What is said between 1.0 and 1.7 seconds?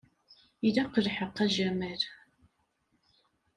lḥeqq, a